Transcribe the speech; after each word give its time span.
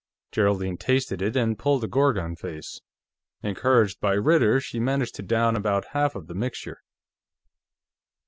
Geraldine 0.31 0.77
tasted 0.77 1.21
it 1.21 1.35
and 1.35 1.59
pulled 1.59 1.83
a 1.83 1.87
Gorgon 1.87 2.35
face. 2.35 2.81
Encouraged 3.43 3.99
by 3.99 4.13
Ritter, 4.13 4.59
she 4.59 4.79
managed 4.79 5.13
to 5.17 5.21
down 5.21 5.55
about 5.55 5.89
half 5.89 6.15
of 6.15 6.25
the 6.25 6.33
mixture. 6.33 6.81